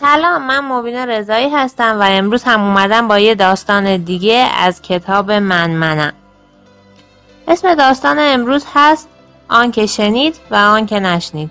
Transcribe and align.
سلام 0.00 0.46
من 0.46 0.60
مبین 0.60 0.96
رضایی 0.96 1.48
هستم 1.50 2.00
و 2.00 2.02
امروز 2.02 2.42
هم 2.44 2.60
اومدم 2.60 3.08
با 3.08 3.18
یه 3.18 3.34
داستان 3.34 3.96
دیگه 3.96 4.48
از 4.58 4.82
کتاب 4.82 5.32
من 5.32 5.70
منم. 5.70 6.12
اسم 7.48 7.74
داستان 7.74 8.16
امروز 8.18 8.64
هست 8.74 9.08
آنکه 9.48 9.86
شنید 9.86 10.36
و 10.50 10.54
آنکه 10.54 11.00
نشنید. 11.00 11.50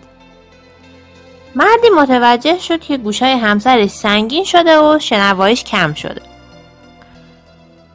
مردی 1.56 1.90
متوجه 1.98 2.60
شد 2.60 2.79
که 2.79 2.98
گوشای 2.98 3.32
همسرش 3.32 3.89
سنگین 3.89 4.44
شده 4.44 4.80
و 4.80 5.00
شنواییش 5.00 5.64
کم 5.64 5.94
شده. 5.94 6.21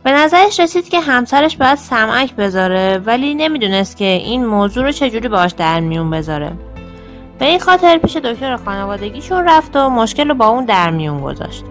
به 0.02 0.12
نظرش 0.12 0.60
رسید 0.60 0.88
که 0.88 1.00
همسرش 1.00 1.56
باید 1.56 1.78
سمعک 1.78 2.32
بذاره 2.34 2.98
ولی 2.98 3.34
نمی‌دونست 3.34 3.96
که 3.96 4.04
این 4.04 4.46
موضوع 4.46 4.84
رو 4.84 4.92
چجوری 4.92 5.28
باش 5.28 5.52
در 5.52 5.80
میون 5.80 6.10
بذاره. 6.10 6.52
به 7.38 7.46
این 7.46 7.58
خاطر 7.58 7.98
پیش 7.98 8.16
دکتر 8.16 8.56
خانوادگیشون 8.56 9.44
رفت 9.48 9.76
و 9.76 9.90
مشکل 9.90 10.28
رو 10.28 10.34
با 10.34 10.46
اون 10.46 10.64
در 10.64 10.90
میون 10.90 11.20
گذاشت. 11.20 11.64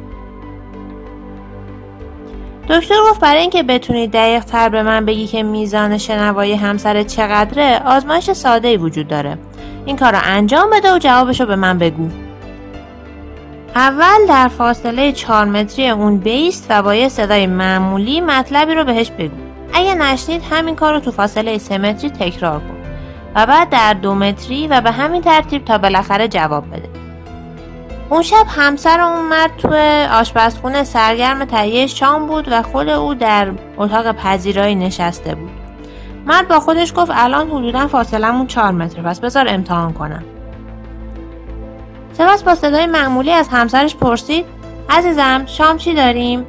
دکتر 2.70 2.95
گفت 3.09 3.20
برای 3.20 3.41
اینکه 3.41 3.63
بتونی 3.63 4.08
دقیق 4.08 4.44
تر 4.44 4.70
به 4.70 4.84
من 4.84 5.05
بگی 5.05 5.27
که 5.27 5.44
میزان 5.44 5.98
شنوایی 5.98 6.53
همسر 6.53 7.03
چقدره 7.03 7.81
آزمایش 7.85 8.31
ساده 8.31 8.67
ای 8.67 8.77
وجود 8.77 9.08
داره. 9.08 9.38
این 9.85 9.95
کار 9.95 10.11
رو 10.11 10.20
انجام 10.23 10.70
بده 10.70 10.94
و 10.94 10.98
جوابش 10.98 11.41
رو 11.41 11.48
به 11.48 11.55
من 11.55 11.77
بگو. 11.77 12.09
اول 13.75 14.25
در 14.27 14.47
فاصله 14.47 15.11
4 15.11 15.45
متری 15.45 15.89
اون 15.89 16.17
بیست 16.17 16.66
و 16.70 16.84
با 16.84 16.95
یه 16.95 17.09
صدای 17.09 17.47
معمولی 17.47 18.22
مطلبی 18.22 18.73
رو 18.73 18.84
بهش 18.84 19.11
بگو. 19.11 19.36
اگه 19.73 19.95
نشنید 19.95 20.41
همین 20.52 20.75
کار 20.75 20.94
رو 20.94 20.99
تو 20.99 21.11
فاصله 21.11 21.58
3 21.58 21.77
متری 21.77 22.09
تکرار 22.09 22.59
کن. 22.59 22.77
و 23.38 23.46
بعد 23.46 23.70
در 23.70 23.94
دو 23.94 24.16
متری 24.16 24.68
و 24.68 24.82
به 24.82 24.91
همین 24.91 25.22
ترتیب 25.22 25.66
تا 25.66 25.78
بالاخره 25.78 26.28
جواب 26.28 26.68
بده. 26.68 26.90
اون 28.09 28.22
شب 28.22 28.45
همسر 28.48 29.02
اون 29.02 29.26
مرد 29.26 29.58
تو 29.58 29.76
آشپزخونه 30.20 30.84
سرگرم 30.84 31.45
تهیه 31.45 31.88
شام 31.88 32.28
بود 32.28 32.48
و 32.52 32.61
خود 32.61 32.89
او 32.89 33.14
در 33.14 33.52
اتاق 33.78 34.11
پذیرایی 34.11 34.76
نشسته 34.76 35.36
بود. 35.36 35.50
مرد 36.26 36.48
با 36.48 36.59
خودش 36.59 36.94
گفت 36.95 37.11
الان 37.14 37.48
حدودا 37.50 37.88
فاصلمون 37.88 38.48
چهار 38.48 38.72
متر 38.72 39.02
پس 39.02 39.20
بذار 39.20 39.45
امتحان 39.50 39.94
کنم. 39.94 40.23
سپس 42.14 42.44
با 42.44 42.56
صدای 42.56 42.86
معمولی 42.86 43.31
از 43.31 43.48
همسرش 43.48 43.95
پرسید 43.95 44.45
عزیزم 44.89 45.45
شام 45.45 45.78
چی 45.78 45.94
داریم؟ 45.94 46.45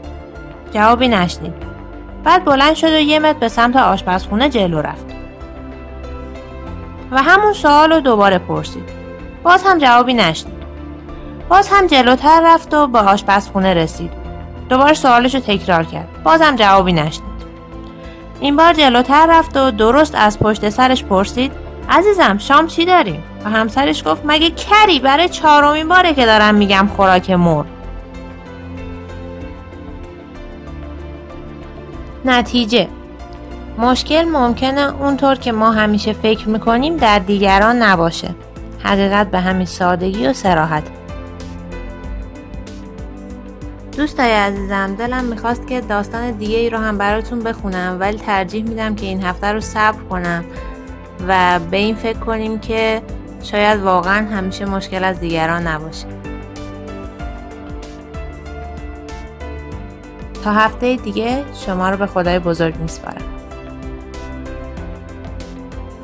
جوابی 0.74 1.08
نشنید. 1.08 1.54
بعد 2.24 2.44
بلند 2.44 2.74
شد 2.74 2.92
و 2.92 2.98
یه 2.98 3.18
متر 3.18 3.38
به 3.38 3.48
سمت 3.48 3.76
آشپزخونه 3.76 4.48
جلو 4.48 4.80
رفت. 4.80 5.17
و 7.10 7.22
همون 7.22 7.52
سوال 7.52 7.92
رو 7.92 8.00
دوباره 8.00 8.38
پرسید. 8.38 8.88
باز 9.42 9.62
هم 9.62 9.78
جوابی 9.78 10.14
نشنید. 10.14 10.58
باز 11.48 11.68
هم 11.68 11.86
جلوتر 11.86 12.40
رفت 12.44 12.74
و 12.74 12.86
به 12.86 12.98
آشپزخونه 12.98 13.74
رسید. 13.74 14.10
دوباره 14.68 14.94
سوالش 14.94 15.34
رو 15.34 15.40
تکرار 15.40 15.84
کرد. 15.84 16.22
باز 16.24 16.42
هم 16.42 16.56
جوابی 16.56 16.92
نشنید. 16.92 17.38
این 18.40 18.56
بار 18.56 18.72
جلوتر 18.72 19.26
رفت 19.30 19.56
و 19.56 19.70
درست 19.70 20.14
از 20.14 20.38
پشت 20.38 20.68
سرش 20.68 21.04
پرسید. 21.04 21.52
عزیزم 21.90 22.38
شام 22.38 22.66
چی 22.66 22.84
داریم؟ 22.84 23.22
و 23.44 23.50
همسرش 23.50 24.04
گفت 24.06 24.22
مگه 24.24 24.50
کری 24.50 24.98
برای 24.98 25.28
چهارمین 25.28 25.88
باره 25.88 26.14
که 26.14 26.26
دارم 26.26 26.54
میگم 26.54 26.88
خوراک 26.96 27.30
مر 27.30 27.64
نتیجه 32.24 32.88
مشکل 33.78 34.24
ممکنه 34.24 35.02
اونطور 35.02 35.34
که 35.34 35.52
ما 35.52 35.70
همیشه 35.70 36.12
فکر 36.12 36.48
می‌کنیم 36.48 36.96
در 36.96 37.18
دیگران 37.18 37.82
نباشه. 37.82 38.34
حقیقت 38.84 39.30
به 39.30 39.40
همین 39.40 39.66
سادگی 39.66 40.26
و 40.26 40.32
سراحت. 40.32 40.82
دوستای 43.96 44.32
عزیزم 44.32 44.94
دلم 44.94 45.24
می‌خواست 45.24 45.66
که 45.66 45.80
داستان 45.80 46.30
دیگه 46.30 46.56
ای 46.58 46.70
رو 46.70 46.78
هم 46.78 46.98
براتون 46.98 47.42
بخونم 47.42 47.96
ولی 48.00 48.18
ترجیح 48.18 48.64
میدم 48.64 48.94
که 48.94 49.06
این 49.06 49.22
هفته 49.22 49.52
رو 49.52 49.60
صبر 49.60 50.02
کنم 50.10 50.44
و 51.28 51.58
به 51.70 51.76
این 51.76 51.94
فکر 51.94 52.18
کنیم 52.18 52.58
که 52.58 53.02
شاید 53.42 53.80
واقعا 53.80 54.26
همیشه 54.26 54.64
مشکل 54.64 55.04
از 55.04 55.20
دیگران 55.20 55.66
نباشه. 55.66 56.06
تا 60.44 60.52
هفته 60.52 60.96
دیگه 60.96 61.44
شما 61.66 61.90
رو 61.90 61.96
به 61.96 62.06
خدای 62.06 62.38
بزرگ 62.38 62.76
میسپارم. 62.76 63.37